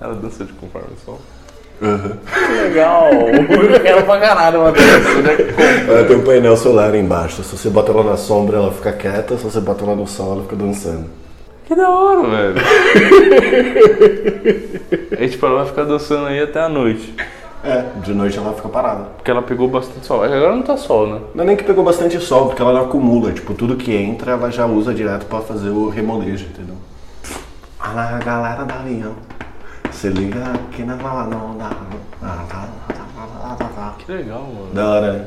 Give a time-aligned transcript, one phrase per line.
[0.00, 1.20] Ela dança de conforme o sol.
[1.80, 2.16] Uhum.
[2.26, 3.10] Que legal!
[3.12, 5.92] Eu quero pra caralho uma é que compra?
[5.92, 7.42] Ela tem um painel solar embaixo.
[7.42, 9.36] Se você bota ela na sombra, ela fica quieta.
[9.36, 11.06] Se você bota ela no sol, ela fica dançando.
[11.66, 12.54] Que da hora, velho.
[15.12, 17.14] A gente parou vai ficar dançando aí até a noite.
[17.62, 19.04] É, de noite ela fica parada.
[19.16, 20.24] Porque ela pegou bastante sol.
[20.24, 21.20] É Agora não tá sol, né?
[21.34, 23.32] Não é nem que pegou bastante sol, porque ela não acumula.
[23.32, 26.76] Tipo, tudo que entra, ela já usa direto pra fazer o remolejo, entendeu?
[27.80, 29.14] Olha a galera da avião.
[29.92, 31.70] Se liga aqui na não dá.
[33.98, 34.72] Que legal, mano.
[34.72, 35.26] Da hora, né?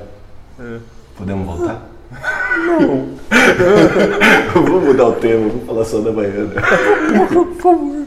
[0.59, 0.80] É.
[1.18, 1.81] Podemos voltar?
[2.66, 3.09] Não.
[4.66, 6.54] vou mudar o tema, vou falar só da Baiana.
[7.30, 8.05] Por favor.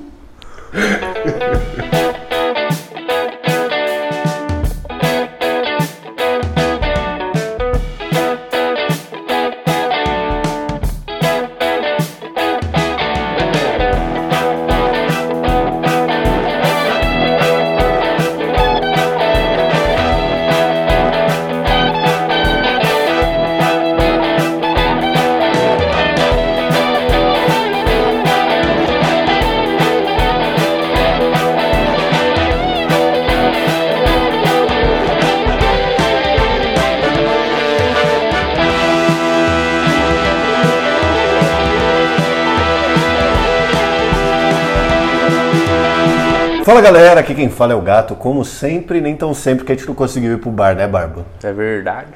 [46.84, 49.88] Galera, aqui quem fala é o gato, como sempre, nem tão sempre que a gente
[49.88, 51.24] não conseguiu ir pro bar, né, Barba?
[51.42, 52.08] É verdade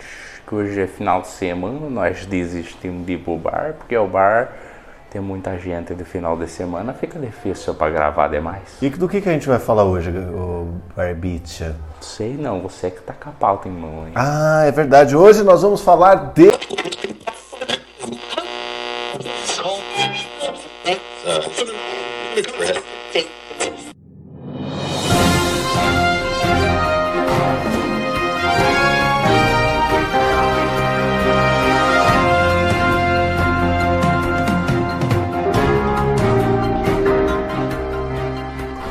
[0.46, 4.52] que hoje é final de semana, nós desistimos de ir pro bar, porque o bar
[5.10, 8.76] tem muita gente no final de semana, fica difícil pra gravar demais.
[8.82, 11.74] E do que, que a gente vai falar hoje, o Barbicha?
[12.02, 14.12] Sei não, você que tá com a pauta em mão, hein?
[14.14, 16.50] Ah, é verdade, hoje nós vamos falar de...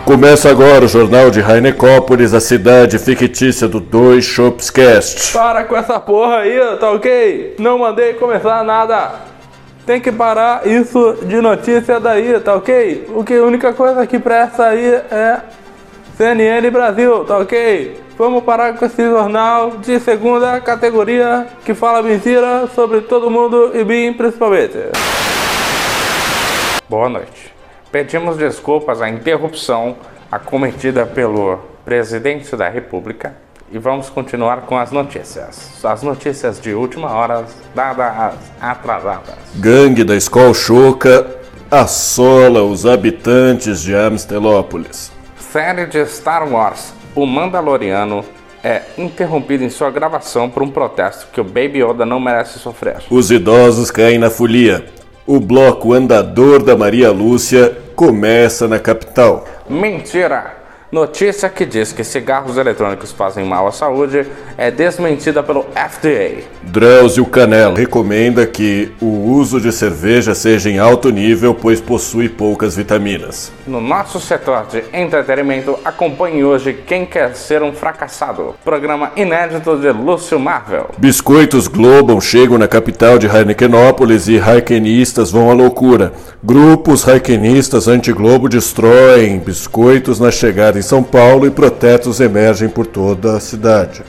[0.08, 5.34] Começa agora o jornal de Rainecópolis, a cidade fictícia do Dois Shopscast.
[5.34, 7.58] Para com essa porra aí, tá ok?
[7.60, 9.16] Não mandei começar nada.
[9.86, 13.06] Tem que parar isso de notícia daí, tá ok?
[13.10, 15.42] O que a única coisa que presta aí é
[16.16, 18.00] CNN Brasil, tá ok?
[18.18, 23.84] Vamos parar com esse jornal de segunda categoria que fala mentira sobre todo mundo e
[23.84, 24.78] mim principalmente.
[26.88, 27.57] Boa noite.
[27.98, 29.96] Pedimos desculpas à interrupção
[30.32, 33.36] acometida pelo presidente da República
[33.72, 35.84] e vamos continuar com as notícias.
[35.84, 37.44] As notícias de última hora,
[37.74, 39.34] dadas atrasadas.
[39.56, 41.26] Gangue da Escola Choca
[41.72, 45.12] assola os habitantes de Amstelópolis.
[45.40, 48.24] Série de Star Wars, O Mandaloriano,
[48.64, 52.98] é interrompida em sua gravação por um protesto que o Baby Yoda não merece sofrer.
[53.10, 54.86] Os idosos caem na folia.
[55.28, 59.46] O bloco andador da Maria Lúcia começa na capital.
[59.70, 60.56] Mentira!
[60.90, 64.26] Notícia que diz que cigarros eletrônicos fazem mal à saúde
[64.58, 66.44] é desmentida pelo FDA.
[66.64, 72.78] Drauzio Canela recomenda que o uso de cerveja seja em alto nível, pois possui poucas
[72.78, 73.52] vitaminas.
[73.68, 79.92] No nosso setor de entretenimento, acompanhe hoje Quem Quer Ser um Fracassado, programa inédito de
[79.92, 80.92] Lúcio Marvel.
[80.98, 86.14] Biscoitos Global chegam na capital de Heinekenópolis e Heinekenistas vão à loucura.
[86.42, 93.36] Grupos Heinekenistas anti-Globo destroem biscoitos na chegada em São Paulo e protestos emergem por toda
[93.36, 94.04] a cidade.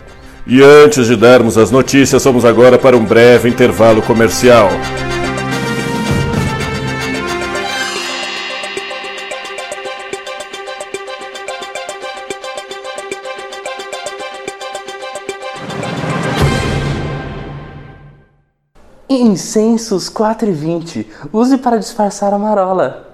[0.46, 4.68] E antes de darmos as notícias, vamos agora para um breve intervalo comercial.
[19.08, 21.06] Incensos 4 e 20.
[21.32, 23.07] Use para disfarçar a marola.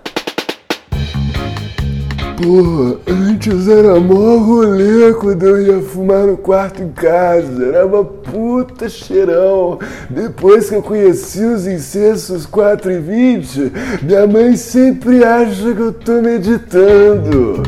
[2.36, 7.64] Porra, antes era mó rolê quando eu ia fumar no quarto em casa.
[7.64, 9.78] Era uma puta cheirão.
[10.10, 13.72] Depois que eu conheci os incensos 4 e 20,
[14.02, 17.62] minha mãe sempre acha que eu tô meditando.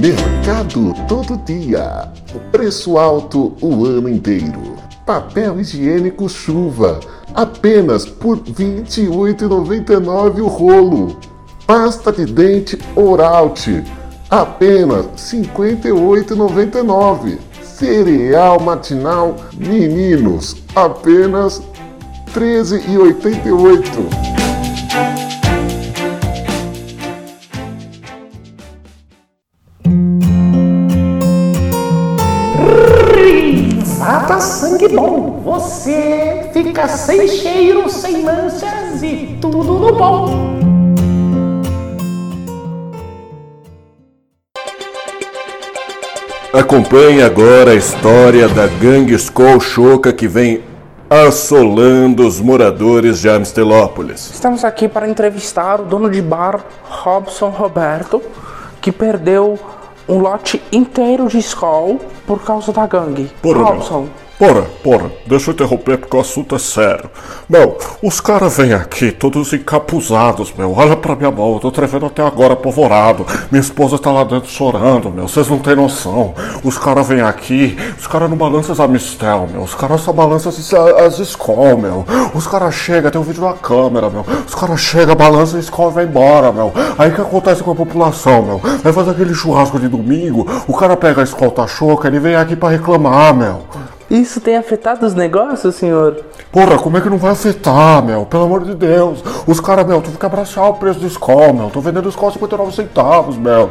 [0.00, 2.10] Mercado todo dia.
[2.50, 4.69] Preço alto o ano inteiro.
[5.10, 7.00] Papel higiênico chuva.
[7.34, 11.16] Apenas por R$ 28,99 o rolo.
[11.66, 13.66] Pasta de dente Oralt.
[14.30, 17.38] Apenas R$ 58,99.
[17.60, 21.60] Cereal matinal Meninos, apenas
[22.32, 24.39] R$ 13,88.
[34.30, 40.60] Mata sangue bom, você fica sem cheiro, sem manchas e tudo no bom.
[46.52, 50.62] Acompanhe agora a história da gangue Skol Choca que vem
[51.10, 54.30] assolando os moradores de Amstelópolis.
[54.32, 58.22] Estamos aqui para entrevistar o dono de bar, Robson Roberto,
[58.80, 59.58] que perdeu
[60.08, 61.98] um lote inteiro de Skol
[62.30, 63.28] por causa da gangue.
[63.42, 63.64] Porra.
[63.64, 64.08] Robson,
[64.40, 67.10] Porra, porra, deixa eu interromper porque o assunto é sério.
[67.46, 70.72] Meu, os caras vêm aqui todos encapuzados, meu.
[70.74, 73.26] Olha pra minha mão, eu tô trevendo até agora apavorado.
[73.50, 75.28] Minha esposa tá lá dentro chorando, meu.
[75.28, 76.32] Vocês não têm noção.
[76.64, 79.60] Os caras vêm aqui, os caras não balançam as Amistel, meu.
[79.60, 82.06] Os caras só balançam as, as Skol, meu.
[82.34, 84.24] Os caras chegam, tem um vídeo na câmera, meu.
[84.46, 86.72] Os caras chegam, balançam a Skol e vai embora, meu.
[86.96, 88.58] Aí o que acontece com a população, meu?
[88.82, 92.36] Vai fazer aquele churrasco de domingo, o cara pega a Skol tá choca, ele vem
[92.36, 93.62] aqui pra reclamar, meu.
[94.10, 96.24] isso tem afetado os negócios, senhor?
[96.52, 98.26] Porra, como é que não vai afetar, meu?
[98.26, 99.22] Pelo amor de Deus.
[99.46, 101.70] Os caras, meu, tu fica abraçar o preço do Skol, meu.
[101.70, 103.70] Tô vendendo Skol 59 centavos, meu.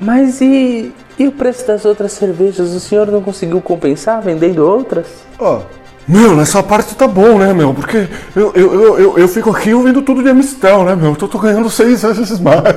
[0.00, 2.72] Mas e, e o preço das outras cervejas?
[2.72, 5.06] O senhor não conseguiu compensar vendendo outras?
[5.40, 5.60] Ah.
[6.06, 7.72] Meu, nessa parte tá bom, né, meu?
[7.72, 8.06] Porque
[8.36, 11.10] eu, eu, eu, eu, eu fico aqui ouvindo tudo de Amistel, né, meu?
[11.10, 12.62] Eu tô ganhando seis vezes mais.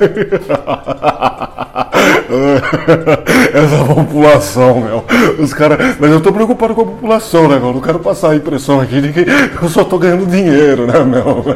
[3.54, 5.04] Essa população, meu.
[5.38, 5.96] Os caras.
[5.98, 7.74] Mas eu tô preocupado com a população, né, meu?
[7.74, 9.26] Não quero passar a impressão aqui de que
[9.62, 11.44] eu só tô ganhando dinheiro, né, meu?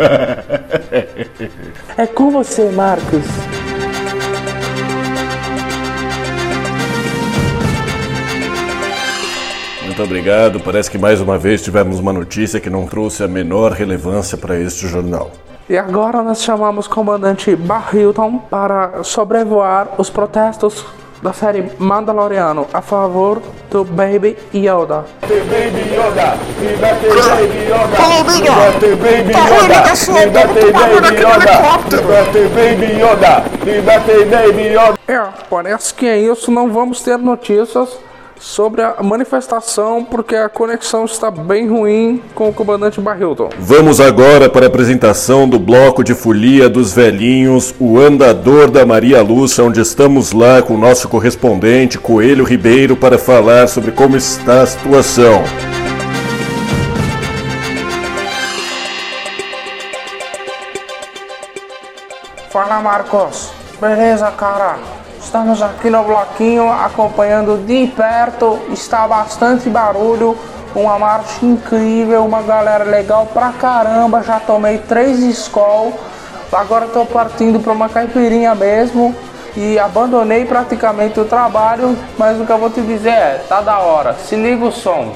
[1.96, 3.22] É com você, Marcos.
[9.92, 10.58] Muito obrigado.
[10.58, 14.58] Parece que mais uma vez tivemos uma notícia que não trouxe a menor relevância para
[14.58, 15.30] este jornal.
[15.68, 20.82] E agora nós chamamos o comandante Barrilton para sobrevoar os protestos
[21.22, 25.04] da série Mandaloriano a favor do Baby Yoda.
[25.20, 26.38] Baby Yoda,
[26.80, 31.02] bate Baby Yoda, Baby tá Yoda, tá tá bagulho
[32.48, 34.98] Baby Yoda, Baby Yoda, bate Baby Yoda.
[35.06, 36.50] É, parece que é isso.
[36.50, 37.90] Não vamos ter notícias
[38.42, 43.50] sobre a manifestação porque a conexão está bem ruim com o comandante Barrilton.
[43.56, 49.22] Vamos agora para a apresentação do bloco de folia dos velhinhos, o andador da Maria
[49.22, 54.62] Lúcia, onde estamos lá com o nosso correspondente Coelho Ribeiro para falar sobre como está
[54.62, 55.44] a situação.
[62.50, 65.01] Fala Marcos, beleza cara?
[65.22, 70.36] Estamos aqui no bloquinho acompanhando de perto, está bastante barulho,
[70.74, 75.92] uma marcha incrível, uma galera legal pra caramba, já tomei três Skol,
[76.52, 79.14] agora tô partindo pra uma caipirinha mesmo.
[79.54, 83.80] E abandonei praticamente o trabalho, mas o que eu vou te dizer é, tá da
[83.80, 85.12] hora, se liga o som.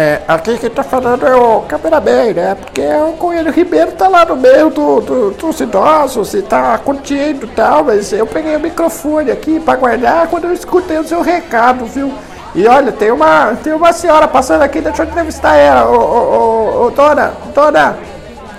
[0.00, 2.54] É, aqui quem tá falando é o cameraman, né?
[2.54, 7.46] Porque o Coelho Ribeiro tá lá no meio do, do- dos idosos e tá curtindo
[7.46, 11.20] e tal, mas eu peguei o microfone aqui pra guardar quando eu escutei o seu
[11.20, 12.12] recado, viu?
[12.54, 15.90] E olha, tem uma, tem uma senhora passando aqui, deixa eu entrevistar ela.
[15.90, 17.98] Ô, ô, ô, ô, dona, dona,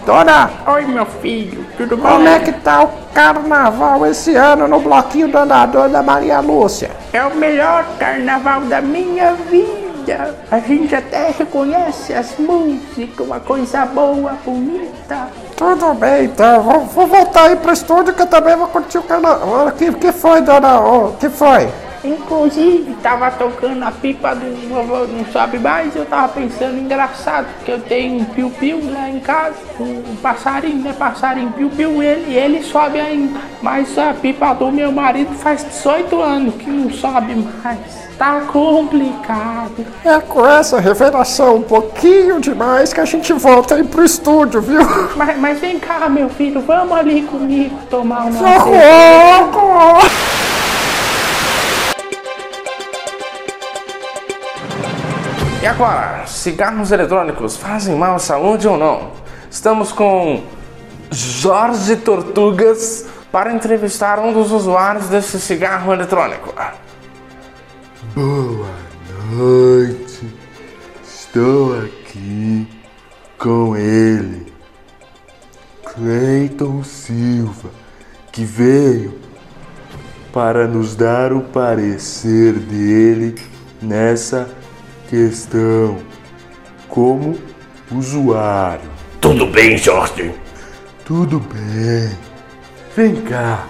[0.06, 2.10] dona, Oi, meu filho, tudo bom?
[2.10, 6.92] como é que tá o carnaval esse ano no bloquinho da Maria Lúcia?
[7.14, 9.89] É o melhor carnaval da minha vida.
[10.52, 15.28] A gente até reconhece as músicas, uma coisa boa, bonita.
[15.56, 16.62] Tudo bem, então.
[16.62, 19.68] Vou, vou voltar aí pro estúdio que eu também vou curtir o carnaval.
[19.68, 20.80] O que, que foi, dona?
[20.80, 21.70] O que foi?
[22.04, 27.72] Inclusive, tava tocando a pipa do vovô, não sabe mais, eu tava pensando engraçado, porque
[27.72, 30.94] eu tenho um piu-piu lá em casa, um, um passarinho, né?
[30.98, 33.40] Passarinho piu-piu, ele, ele sobe ainda.
[33.62, 38.10] Mas a pipa do meu marido faz 18 anos que não sobe mais.
[38.18, 39.86] Tá complicado.
[40.04, 44.82] É com essa revelação um pouquinho demais que a gente volta aí pro estúdio, viu?
[45.16, 50.00] Mas, mas vem cá, meu filho, vamos ali comigo tomar uma Socorro!
[55.62, 59.12] E agora, cigarros eletrônicos fazem mal à saúde ou não?
[59.52, 60.42] Estamos com
[61.12, 66.54] Jorge Tortugas para entrevistar um dos usuários desse cigarro eletrônico.
[68.16, 68.70] Boa
[69.34, 70.34] noite.
[71.04, 72.66] Estou aqui
[73.38, 74.54] com ele,
[75.94, 77.70] Cleiton Silva,
[78.32, 79.20] que veio
[80.32, 83.36] para nos dar o parecer dele
[83.82, 84.50] nessa
[85.10, 85.98] questão
[86.88, 87.36] como
[87.92, 88.90] usuário.
[89.20, 90.32] Tudo bem, Jorge?
[91.04, 92.12] Tudo bem.
[92.96, 93.66] Vem cá,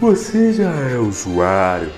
[0.00, 1.92] você já é usuário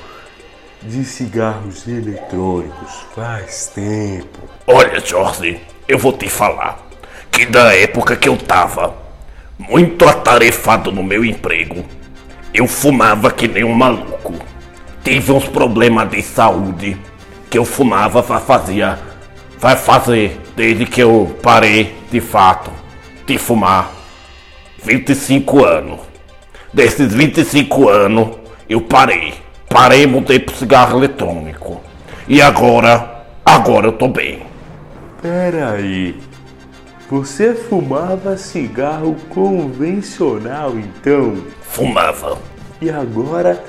[0.83, 4.41] de cigarros eletrônicos faz tempo.
[4.67, 6.87] Olha, Jorge, eu vou te falar
[7.31, 8.95] que da época que eu tava
[9.59, 11.83] muito atarefado no meu emprego,
[12.53, 14.35] eu fumava que nem um maluco.
[15.03, 17.01] Tive uns problemas de saúde
[17.53, 18.99] que eu fumava fa- fazia
[19.59, 22.71] vai fazer desde que eu parei de fato
[23.27, 23.93] de fumar
[24.83, 26.01] 25 anos.
[26.73, 28.39] Desses 25 anos
[28.71, 29.35] eu parei.
[29.69, 31.83] Parei e mudei pro cigarro eletrônico.
[32.27, 34.45] E agora, agora eu tô bem.
[35.21, 36.19] Pera aí.
[37.11, 41.37] Você fumava cigarro convencional então?
[41.61, 42.39] Fumava.
[42.81, 43.63] E agora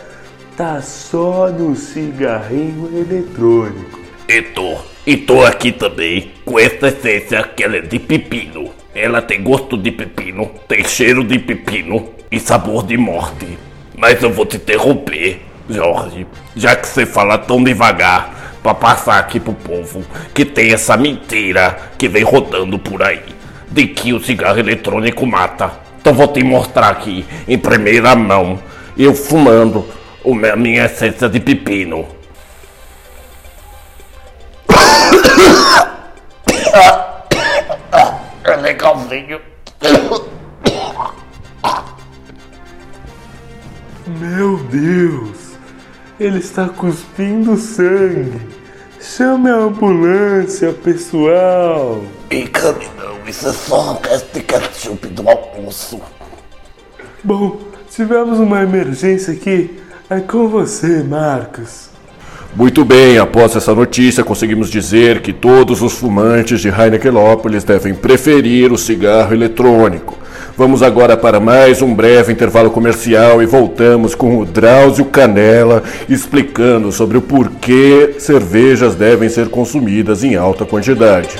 [0.58, 4.00] tá só no cigarrinho eletrônico.
[4.28, 8.72] E tô, e tô aqui também com essa essência que ela é de pepino.
[8.94, 13.58] Ela tem gosto de pepino, tem cheiro de pepino e sabor de morte.
[13.98, 19.40] Mas eu vou te interromper, Jorge, já que você fala tão devagar pra passar aqui
[19.40, 23.24] pro povo que tem essa mentira que vem rodando por aí
[23.72, 25.72] de que o cigarro eletrônico mata.
[26.00, 28.60] Então vou te mostrar aqui em primeira mão
[28.96, 29.86] eu fumando
[30.26, 32.08] a minha essência de pepino.
[38.46, 39.42] É legalzinho.
[44.08, 45.54] Meu Deus!
[46.20, 48.40] Ele está cuspindo sangue!
[49.00, 52.02] Chame a ambulância, pessoal!
[52.32, 56.02] Encane não, isso é só um resto de ketchup do almoço.
[57.24, 59.83] Bom, tivemos uma emergência aqui.
[60.10, 61.90] É com você, Marcos.
[62.56, 68.72] Muito bem, após essa notícia, conseguimos dizer que todos os fumantes de Heinekenópolis devem preferir
[68.72, 70.18] o cigarro eletrônico.
[70.58, 76.92] Vamos agora para mais um breve intervalo comercial e voltamos com o Drauzio Canela explicando
[76.92, 81.36] sobre o porquê cervejas devem ser consumidas em alta quantidade.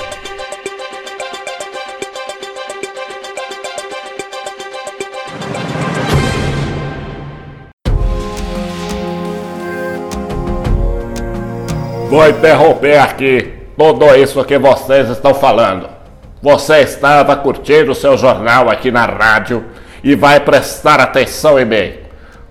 [12.14, 15.88] Vou interromper aqui tudo isso que vocês estão falando.
[16.40, 19.64] Você estava curtindo o seu jornal aqui na rádio
[20.00, 21.94] e vai prestar atenção em mim.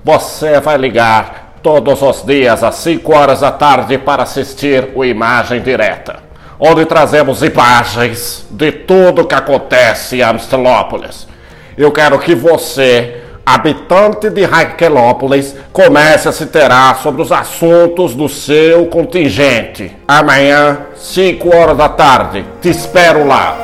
[0.03, 5.61] Você vai ligar todos os dias às 5 horas da tarde para assistir o Imagem
[5.61, 6.17] Direta,
[6.59, 11.25] onde trazemos imagens de tudo que acontece em Amstelópolis.
[11.77, 18.29] Eu quero que você, habitante de Raquelópolis, comece a se interar sobre os assuntos do
[18.29, 19.95] seu contingente.
[20.07, 22.45] Amanhã, 5 horas da tarde.
[22.61, 23.62] Te espero lá.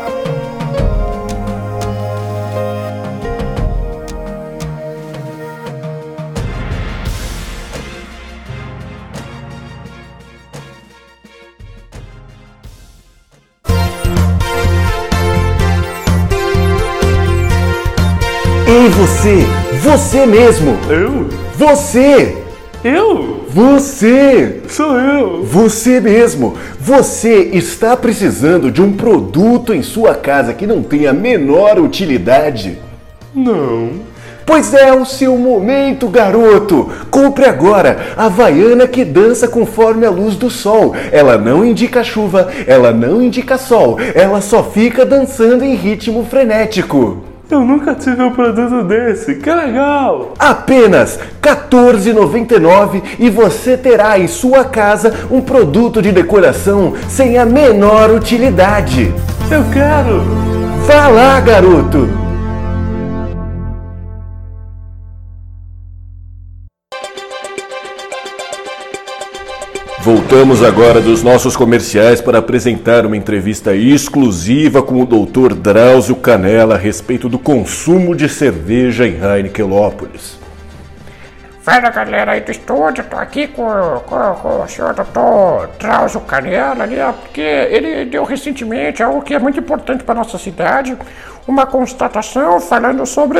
[18.92, 19.46] Você!
[19.84, 20.76] Você mesmo!
[20.90, 21.30] Eu?
[21.56, 22.38] Você!
[22.84, 23.46] Eu?
[23.48, 24.62] Você!
[24.68, 25.44] Sou eu!
[25.44, 26.56] Você mesmo!
[26.80, 32.80] Você está precisando de um produto em sua casa que não tem a menor utilidade?
[33.34, 33.92] Não.
[34.44, 36.90] Pois é o seu momento, garoto!
[37.12, 40.96] Compre agora a Havaiana que dança conforme a luz do sol.
[41.12, 47.29] Ela não indica chuva, ela não indica sol, ela só fica dançando em ritmo frenético.
[47.50, 49.36] Eu nunca tive um produto desse.
[49.36, 50.36] Que legal!
[50.38, 57.46] Apenas R$ 14,99 e você terá em sua casa um produto de decoração sem a
[57.46, 59.12] menor utilidade.
[59.50, 60.22] Eu quero!
[60.86, 62.29] Vá lá, garoto!
[70.12, 75.54] Voltamos agora dos nossos comerciais para apresentar uma entrevista exclusiva com o Dr.
[75.54, 80.39] Drauzio Canela a respeito do consumo de cerveja em Heinekenópolis.
[81.70, 83.64] Fala galera aí do estúdio, tô aqui com,
[84.08, 89.40] com, com o senhor doutor Drauzio Canela ali, porque ele deu recentemente algo que é
[89.40, 90.98] muito importante para nossa cidade,
[91.48, 93.40] uma constatação falando sobre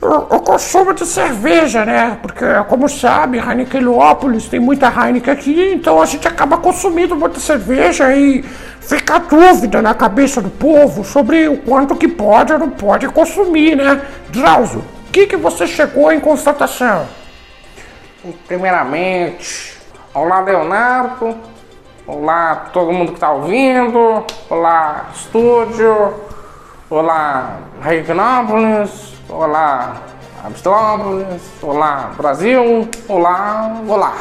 [0.00, 2.16] o, o consumo de cerveja, né?
[2.22, 8.10] Porque, como sabe, Heinekenópolis tem muita Heineken aqui, então a gente acaba consumindo muita cerveja
[8.16, 8.42] e
[8.80, 13.06] fica a dúvida na cabeça do povo sobre o quanto que pode ou não pode
[13.08, 14.00] consumir, né?
[14.30, 17.06] Drauzio, o que, que você chegou em constatação?
[18.46, 19.78] Primeiramente,
[20.14, 21.36] olá Leonardo,
[22.06, 26.14] olá todo mundo que está ouvindo, olá estúdio,
[26.88, 29.96] olá Regnópolis, olá
[30.42, 34.14] Abstópolis, olá Brasil, olá, olá,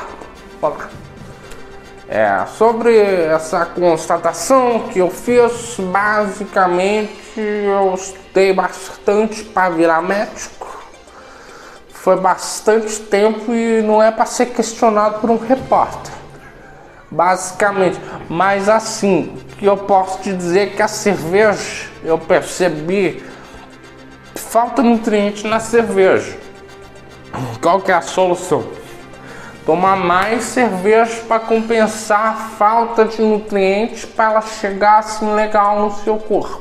[0.62, 0.90] olá.
[2.10, 10.83] É, sobre essa constatação que eu fiz, basicamente eu estudei bastante para virar médico.
[12.04, 16.12] Foi bastante tempo e não é para ser questionado por um repórter.
[17.10, 23.24] Basicamente, mas assim, que eu posso te dizer que a cerveja, eu percebi
[24.36, 26.38] falta nutriente na cerveja.
[27.62, 28.66] Qual que é a solução?
[29.66, 35.92] tomar mais cerveja para compensar a falta de nutrientes para ela chegar assim legal no
[36.04, 36.60] seu corpo.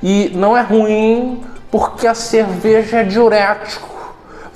[0.00, 1.42] E não é ruim
[1.72, 3.93] porque a cerveja é diurético,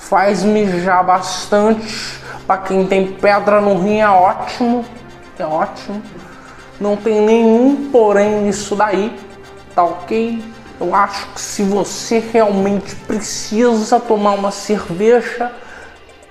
[0.09, 2.19] faz mijar bastante.
[2.47, 4.83] Para quem tem pedra no rim é ótimo,
[5.37, 6.01] é ótimo.
[6.81, 9.15] Não tem nenhum porém nisso daí,
[9.75, 10.43] tá ok?
[10.81, 15.51] Eu acho que se você realmente precisa tomar uma cerveja,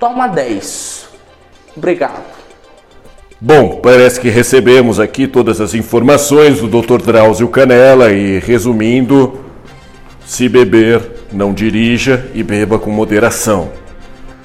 [0.01, 1.07] toma 10
[1.77, 2.25] Obrigado.
[3.41, 7.01] Bom, parece que recebemos aqui todas as informações do Dr.
[7.01, 9.39] Drauzio Canela e, resumindo,
[10.27, 13.71] se beber, não dirija e beba com moderação.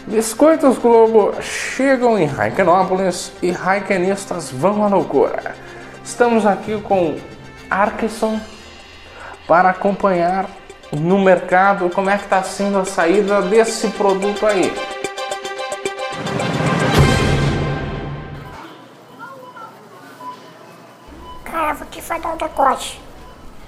[0.06, 5.56] Biscoitos Globo chegam em Raikenópolis e Raikenistas vão à loucura.
[6.04, 7.18] Estamos aqui com
[7.70, 8.40] Arkeson
[9.48, 10.50] para acompanhar
[10.92, 14.74] no mercado como é que está sendo a saída desse produto aí.
[21.46, 23.00] Cara, vou te falar um negócio.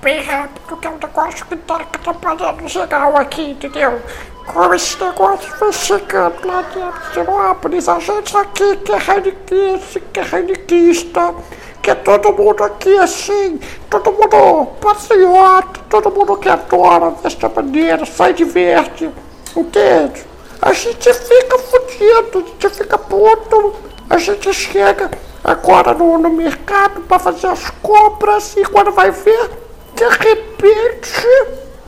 [0.05, 3.99] Bem rápido, que é um negócio que tá atrapalhando geral aqui, entendeu?
[4.45, 10.19] Como esse negócio foi chegando lá de Amsterdópolis, a gente aqui que é radiquista, que
[10.19, 11.33] é radiquista,
[11.81, 13.59] que é todo mundo aqui assim,
[13.89, 19.09] todo mundo patriota, todo mundo que adora desta maneira, sai diverte,
[19.57, 20.23] entende?
[20.61, 23.73] A gente fica fudido, a gente fica puto,
[24.07, 25.09] a gente chega
[25.43, 29.64] agora no, no mercado para fazer as compras e quando vai ver,
[29.95, 31.27] de repente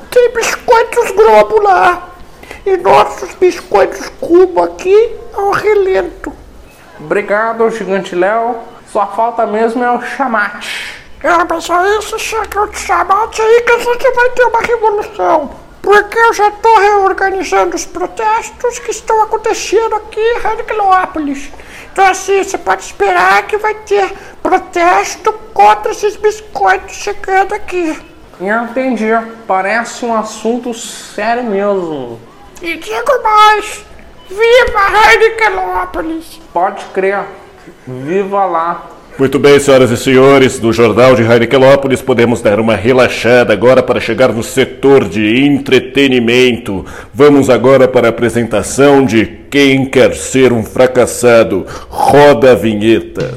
[0.10, 2.10] tem biscoitos Globo lá.
[2.66, 6.34] E nossos biscoitos Cubo aqui ao relento.
[7.00, 8.58] Obrigado, gigante Léo.
[8.92, 10.96] Só falta mesmo é o chamate.
[11.24, 15.52] Ah, mas aí se chega o chamate aí que a gente vai ter uma revolução.
[15.82, 21.50] Porque eu já estou reorganizando os protestos que estão acontecendo aqui em Radiculópolis.
[21.98, 28.00] Então assim, você pode esperar que vai ter protesto contra esses biscoitos chegando aqui.
[28.40, 29.08] Eu entendi.
[29.48, 32.20] Parece um assunto sério mesmo.
[32.62, 33.84] E digo mais,
[34.30, 36.40] viva Radiculópolis!
[36.54, 37.26] Pode crer.
[37.88, 38.86] Viva lá.
[39.20, 44.00] Muito bem, senhoras e senhores, do Jornal de Heinekelópolis podemos dar uma relaxada agora para
[44.00, 46.86] chegar no setor de entretenimento.
[47.12, 51.66] Vamos agora para a apresentação de Quem Quer Ser um Fracassado.
[51.90, 53.34] Roda a vinheta.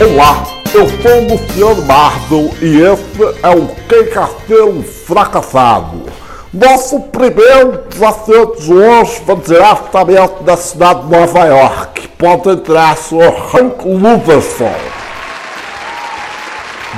[0.00, 6.04] Olá, eu sou o Luciano Marvel e esse é o Quem um Fracassado.
[6.54, 12.06] Nosso primeiro desafio de hoje vai diretamente da cidade de Nova York.
[12.16, 13.34] Pode entrar, Sr.
[13.52, 14.72] Hank Luverson.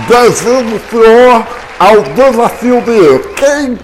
[0.06, 1.46] Bem-vindo, senhor,
[1.78, 3.76] ao desafio de Quem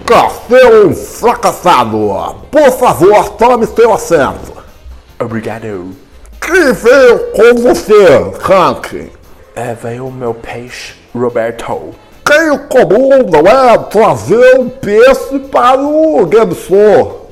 [0.85, 2.35] um Fracassado.
[2.51, 4.53] Por favor, tome seu assento.
[5.19, 6.06] Obrigado.
[6.47, 8.07] Quem veio com você,
[8.49, 9.11] Hank?
[9.53, 11.93] É, veio o meu peixe, Roberto.
[12.25, 17.29] Quem comum não é trazer um peixe para o Game Show.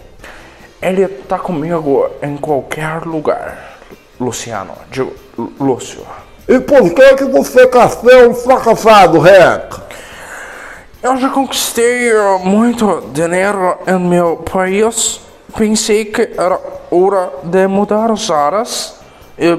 [0.81, 3.77] Ele tá comigo em qualquer lugar.
[4.19, 5.13] Luciano, digo,
[5.61, 6.05] Lúcio.
[6.45, 9.79] E por que, que você quer ser um fracassado, Hank?
[11.01, 15.21] Eu já conquistei eh, muito dinheiro em meu país.
[15.57, 16.59] Pensei que era
[16.91, 19.04] hora de mudar ares e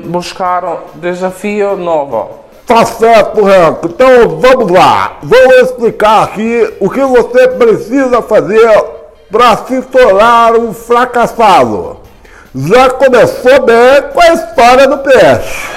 [0.08, 2.46] buscar desafio novo.
[2.66, 3.84] Tá certo, Hank.
[3.84, 5.18] Então vamos lá.
[5.22, 8.84] Vou explicar aqui o que você precisa fazer
[9.30, 11.98] para se tornar um fracassado.
[12.54, 15.68] Já começou bem com a história do peixe.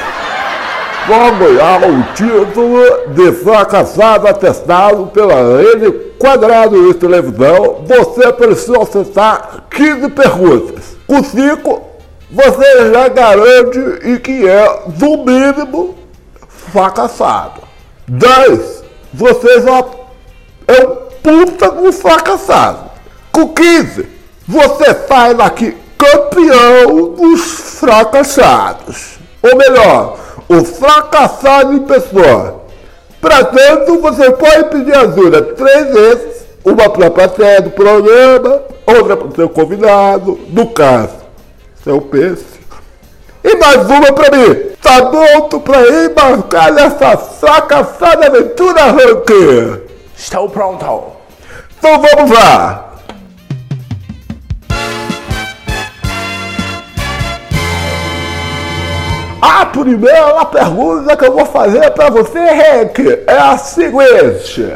[1.06, 9.64] só ganhar o título de fracassado atestado pela N quadrado de televisão, você precisa acertar
[9.70, 10.98] 15 perguntas.
[11.08, 11.89] Com 5,
[12.32, 15.98] você já garante e que é, no mínimo,
[16.48, 17.62] fracassado.
[18.08, 19.84] 10, você já
[20.68, 22.90] é um puta com fracassado.
[23.32, 24.08] Com 15,
[24.48, 29.20] você sai daqui campeão dos fracassados.
[29.42, 32.64] Ou melhor, o fracassado em pessoa.
[33.22, 39.28] Para tanto, você pode pedir ajuda três vezes, uma para a do programa, outra para
[39.28, 41.19] o seu convidado, no caso,
[41.84, 42.60] seu peixe.
[43.44, 44.70] E mais uma para mim.
[44.82, 49.84] Tá pronto para embarcar nessa fracassada aventura, Ranker?
[50.16, 51.20] Estou pronto.
[51.78, 52.86] Então vamos lá!
[59.42, 64.70] A primeira pergunta que eu vou fazer para você, Henk, é a seguinte: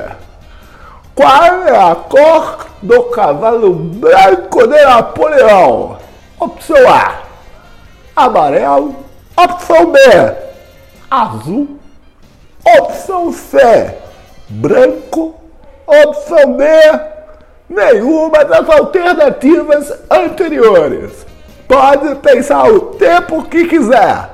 [1.13, 6.02] Qual é a cor do cavalo branco de Napoleão?
[6.43, 7.23] Opção A:
[8.17, 8.93] amarelo.
[9.37, 9.99] Opção B:
[11.09, 11.79] azul.
[12.79, 13.97] Opção C:
[14.49, 15.35] branco.
[15.87, 16.65] Opção D:
[17.69, 21.25] nenhuma das alternativas anteriores.
[21.65, 24.31] Pode pensar o tempo que quiser.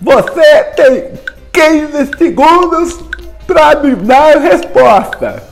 [0.00, 2.98] Você tem 15 segundos
[3.46, 5.42] para me dar a resposta.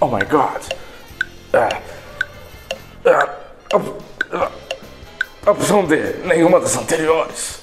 [0.00, 0.62] Oh my god.
[1.52, 1.68] É.
[3.08, 3.28] É.
[3.74, 5.50] op- é.
[5.50, 7.60] Opção D, nenhuma das anteriores.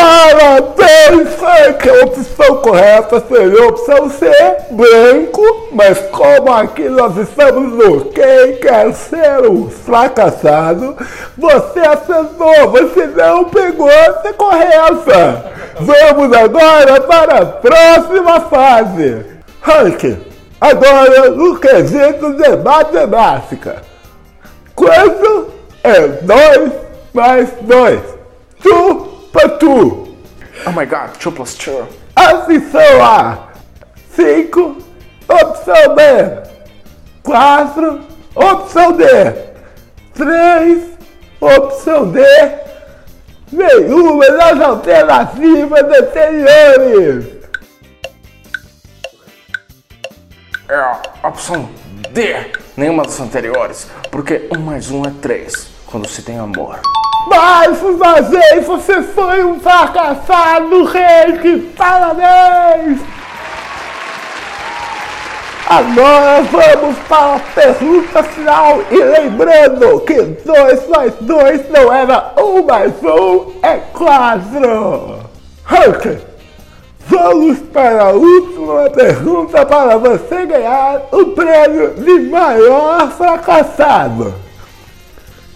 [0.00, 1.28] Parabéns,
[1.78, 4.30] que a opção correta seria a opção C,
[4.70, 10.96] branco, mas como aqui nós estamos no quem quer ser um fracassado,
[11.36, 15.52] você é acertou, você não pegou essa correta.
[15.78, 19.26] Vamos agora para a próxima fase.
[19.62, 20.18] Hank,
[20.60, 23.82] Agora, no quesito de matemática.
[24.74, 25.48] Quanto
[25.82, 26.72] é 2
[27.14, 28.00] mais 2?
[28.62, 30.16] 2 Patu.
[30.66, 31.86] Oh my god, 2 plus 2.
[32.16, 33.48] Opção A,
[34.14, 34.76] 5.
[35.28, 36.02] Opção B,
[37.22, 38.00] 4.
[38.34, 39.04] Opção D,
[40.14, 40.90] 3.
[41.40, 42.20] Opção D,
[43.50, 47.24] nenhuma das alternativas anteriores.
[50.68, 51.68] É a opção
[52.10, 56.38] D, nenhuma das anteriores, porque 1 um mais 1 um é 3 quando se tem
[56.38, 56.78] amor.
[57.30, 61.72] Mais uma vez você foi um fracassado, Henrique!
[61.76, 62.98] Parabéns!
[65.64, 72.62] Agora vamos para a pergunta final e lembrando que 2 mais 2 não era 1
[72.64, 75.20] mais 1, é 4!
[75.70, 76.18] Hank,
[77.06, 84.34] vamos para a última pergunta para você ganhar o prêmio de maior fracassado.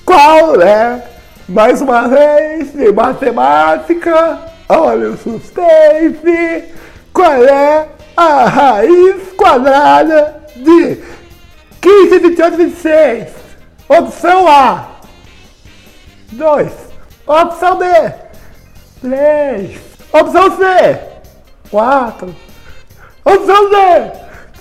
[0.05, 1.14] Qual é,
[1.49, 6.65] mais uma vez, de matemática, olha o suspense,
[7.13, 10.99] qual é a raiz quadrada de
[11.81, 13.29] 15, 28, 26?
[13.89, 14.89] Opção A,
[16.33, 16.73] 2.
[17.27, 17.87] Opção B,
[19.03, 19.79] 3.
[20.13, 20.99] Opção C,
[21.71, 22.35] 4.
[23.25, 23.77] Opção D,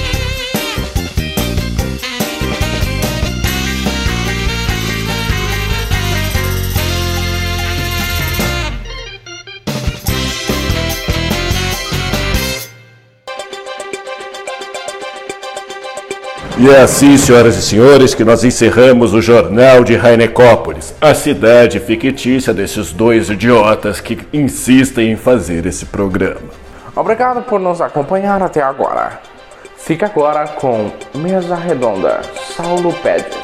[16.58, 21.78] E é assim, senhoras e senhores, que nós encerramos o Jornal de Rainecópolis, a cidade
[21.78, 26.48] fictícia desses dois idiotas que insistem em fazer esse programa.
[26.96, 29.20] Obrigado por nos acompanhar até agora.
[29.76, 32.22] Fica agora com Mesa Redonda,
[32.56, 33.34] Saulo Pérez.